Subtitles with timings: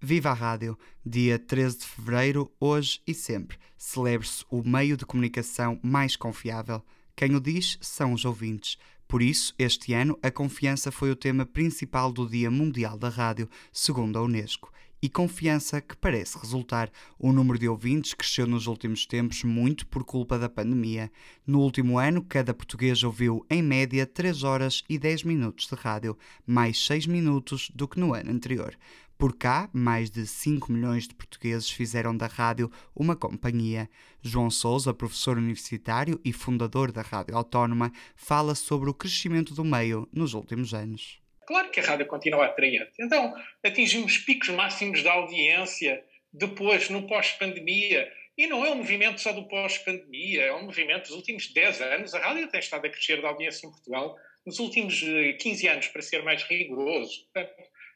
[0.00, 0.78] Viva a Rádio!
[1.04, 6.82] Dia 13 de fevereiro, hoje e sempre, celebre-se o meio de comunicação mais confiável.
[7.14, 8.78] Quem o diz são os ouvintes.
[9.06, 13.48] Por isso, este ano, a confiança foi o tema principal do Dia Mundial da Rádio,
[13.70, 14.72] segundo a Unesco.
[15.04, 16.88] E confiança que parece resultar.
[17.18, 21.10] O número de ouvintes cresceu nos últimos tempos muito por culpa da pandemia.
[21.44, 26.16] No último ano, cada português ouviu, em média, 3 horas e 10 minutos de rádio,
[26.46, 28.76] mais 6 minutos do que no ano anterior.
[29.18, 33.90] Por cá, mais de 5 milhões de portugueses fizeram da rádio uma companhia.
[34.20, 40.08] João Souza, professor universitário e fundador da Rádio Autónoma, fala sobre o crescimento do meio
[40.12, 41.21] nos últimos anos.
[41.52, 42.92] Claro que a rádio continua atraente.
[42.98, 46.02] Então, atingimos picos máximos de audiência
[46.32, 48.10] depois, no pós-pandemia.
[48.38, 52.14] E não é um movimento só do pós-pandemia, é um movimento dos últimos 10 anos.
[52.14, 54.16] A rádio tem estado a crescer de audiência em Portugal
[54.46, 54.98] nos últimos
[55.40, 57.28] 15 anos, para ser mais rigoroso.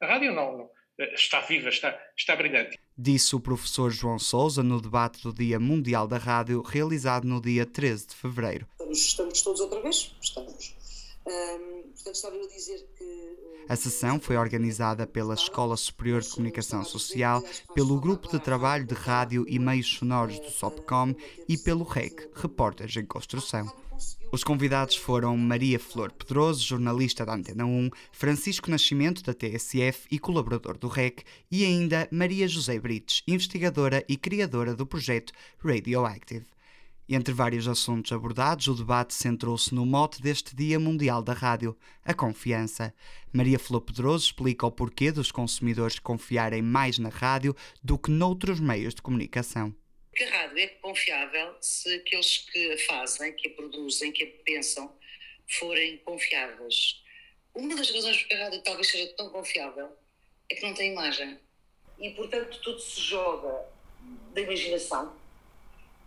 [0.00, 0.70] A rádio não, não
[1.12, 2.78] está viva, está, está brilhante.
[2.96, 7.66] Disse o professor João Souza no debate do Dia Mundial da Rádio, realizado no dia
[7.66, 8.66] 13 de fevereiro.
[8.80, 10.16] Estamos, estamos todos outra vez?
[10.22, 10.74] Estamos.
[11.24, 13.38] Portanto, estava eu a dizer que.
[13.68, 17.42] A sessão foi organizada pela Escola Superior de Comunicação Social,
[17.74, 21.14] pelo Grupo de Trabalho de Rádio e Meios Sonoros do SOPCOM
[21.48, 23.72] e pelo REC, Repórteres em Construção.
[24.32, 30.18] Os convidados foram Maria Flor Pedroso, jornalista da Antena 1, Francisco Nascimento, da TSF e
[30.18, 36.46] colaborador do REC, e ainda Maria José Brites, investigadora e criadora do projeto Radioactive.
[37.08, 42.14] Entre vários assuntos abordados, o debate centrou-se no mote deste Dia Mundial da Rádio, a
[42.14, 42.94] confiança.
[43.32, 48.60] Maria Flor Pedroso explica o porquê dos consumidores confiarem mais na rádio do que noutros
[48.60, 49.74] meios de comunicação.
[50.14, 54.94] Que rádio é confiável se aqueles que a fazem, que a produzem, que a pensam,
[55.58, 57.02] forem confiáveis.
[57.54, 59.88] Uma das razões por que a rádio talvez seja tão confiável
[60.48, 61.38] é que não tem imagem.
[61.98, 63.66] E, portanto, tudo se joga
[64.32, 65.16] da imaginação,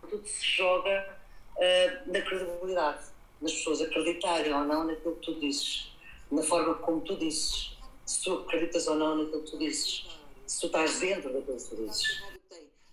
[0.08, 1.18] tudo se joga
[1.56, 3.04] uh, na credibilidade,
[3.40, 5.92] nas pessoas acreditarem ou não naquilo que tu dizes,
[6.30, 10.06] na forma como tu dizes, se tu acreditas ou não naquilo que tu dizes,
[10.46, 12.36] se tu estás dentro daquilo que tu dizes.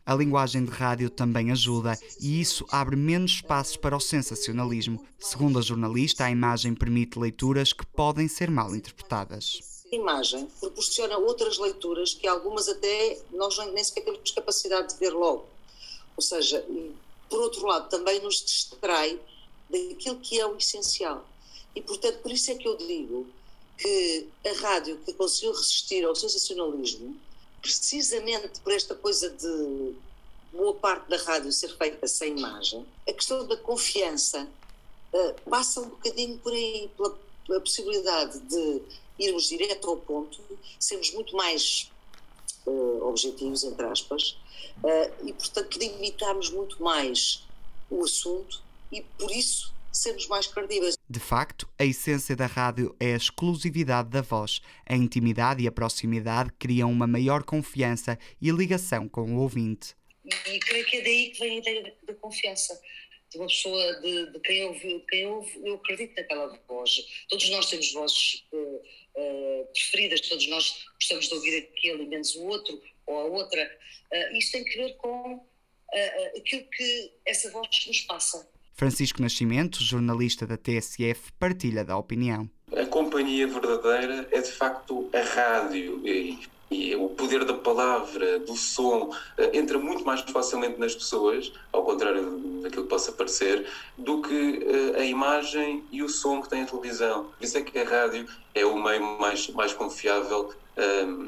[0.06, 5.06] A linguagem de rádio também ajuda e isso abre menos espaços para o sensacionalismo.
[5.18, 9.62] Segundo a jornalista, a imagem permite leituras que podem ser mal interpretadas.
[9.90, 15.12] A imagem proporciona outras leituras que algumas até nós nem sequer temos capacidade de ver
[15.12, 15.48] logo.
[16.16, 16.66] Ou seja,
[17.30, 19.20] por outro lado, também nos distrai
[19.70, 21.28] daquilo que é o essencial.
[21.76, 23.28] E, portanto, por isso é que eu digo
[23.78, 27.20] que a rádio que conseguiu resistir ao sensacionalismo
[27.64, 29.96] precisamente por esta coisa de
[30.52, 34.48] boa parte da rádio ser feita sem imagem, a questão da confiança
[35.14, 38.82] uh, passa um bocadinho por aí, pela, pela, possibilidade de
[39.18, 40.40] irmos direto ao ponto,
[40.78, 41.90] sermos muito mais
[43.04, 44.38] objetivos, entre aspas,
[44.84, 47.44] uh, e portanto limitarmos muito mais
[47.90, 50.98] o assunto e por isso sermos mais credíveis.
[51.08, 54.60] De facto, a essência da rádio é a exclusividade da voz.
[54.86, 59.96] A intimidade e a proximidade criam uma maior confiança e ligação com o ouvinte.
[60.26, 62.80] E creio que é daí que vem a ideia da confiança
[63.30, 67.26] de uma pessoa de, de quem, ouve, de quem ouve, eu acredito naquela voz.
[67.30, 72.44] Todos nós temos vozes uh, uh, preferidas, todos nós gostamos de ouvir aquele menos o
[72.44, 73.64] outro ou a outra.
[74.12, 75.46] Uh, isto tem que ver com
[76.36, 78.48] aquilo que essa voz nos passa.
[78.74, 82.50] Francisco Nascimento, jornalista da TSF, partilha da opinião.
[82.76, 86.40] A companhia verdadeira é de facto a rádio e,
[86.74, 91.84] e o poder da palavra, do som, eh, entra muito mais facilmente nas pessoas, ao
[91.84, 93.68] contrário daquilo que possa parecer,
[93.98, 97.26] do que eh, a imagem e o som que tem a televisão.
[97.38, 100.54] Por isso é que a rádio é o meio mais, mais confiável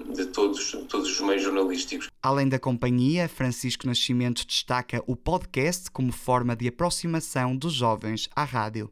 [0.09, 2.09] de todos, todos os meios jornalísticos.
[2.19, 8.43] Além da companhia, Francisco Nascimento destaca o podcast como forma de aproximação dos jovens à
[8.43, 8.89] rádio.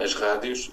[0.00, 0.72] As rádios,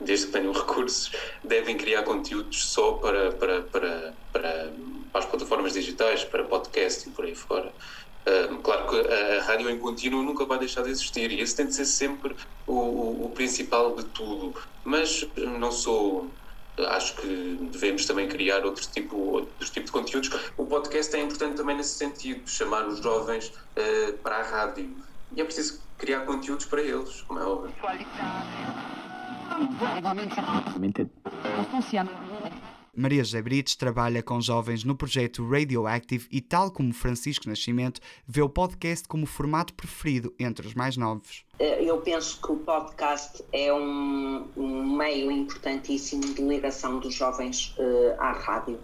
[0.00, 1.12] desde que tenham recursos,
[1.44, 4.72] devem criar conteúdos só para, para, para, para,
[5.14, 7.72] as plataformas digitais, para podcast e por aí fora.
[8.62, 11.74] claro que a, rádio em contínuo nunca vai deixar de existir e esse tem de
[11.74, 12.36] ser sempre
[12.66, 14.54] o, o, o principal de tudo.
[14.84, 16.30] Mas não sou
[16.86, 20.30] acho que devemos também criar outro tipo, outro tipo de conteúdos.
[20.56, 24.96] O podcast é importante também nesse sentido, chamar os jovens uh, para a rádio.
[25.32, 27.72] E é preciso criar conteúdos para eles, como é óbvio.
[27.80, 29.09] Qualidade.
[32.94, 38.42] Maria José Brites trabalha com jovens no projeto Radioactive e, tal como Francisco Nascimento, vê
[38.42, 41.44] o podcast como o formato preferido entre os mais novos.
[41.58, 47.74] Eh, eu penso que o podcast é um, um meio importantíssimo de ligação dos jovens
[47.78, 48.80] uh, à rádio.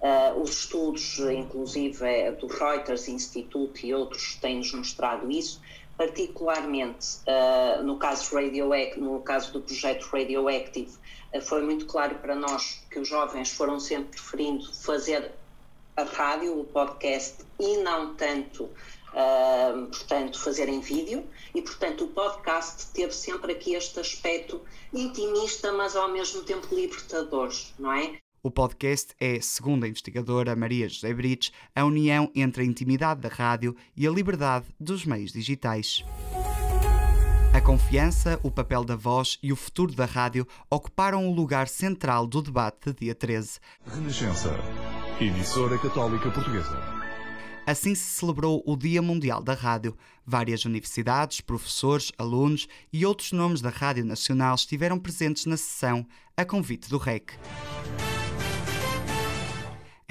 [0.00, 5.60] Uh, os estudos, inclusive do Reuters Institute e outros, têm-nos mostrado isso,
[6.00, 10.90] particularmente uh, no caso Radioact, no caso do projeto Radioactive,
[11.34, 15.30] uh, foi muito claro para nós que os jovens foram sempre preferindo fazer
[15.98, 21.22] a rádio, o podcast e não tanto, uh, portanto, fazer em vídeo
[21.54, 24.58] e, portanto, o podcast teve sempre aqui este aspecto
[24.94, 28.18] intimista, mas ao mesmo tempo libertador, não é?
[28.42, 33.28] O podcast é, segundo a investigadora Maria José Brites, a união entre a intimidade da
[33.28, 36.02] rádio e a liberdade dos meios digitais.
[37.52, 42.26] A confiança, o papel da voz e o futuro da rádio ocuparam o lugar central
[42.26, 43.58] do debate de dia 13.
[43.84, 44.58] Renascença,
[45.20, 46.80] emissora católica portuguesa.
[47.66, 49.94] Assim se celebrou o Dia Mundial da Rádio.
[50.24, 56.44] Várias universidades, professores, alunos e outros nomes da Rádio Nacional estiveram presentes na sessão a
[56.44, 57.34] convite do REC.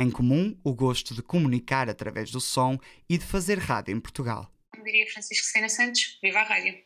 [0.02, 2.80] Em comum, o gosto de comunicar através do som
[3.10, 4.50] e de fazer rádio em Portugal.
[4.74, 6.82] Eu diria Francisco Sena Santos, viva a rádio!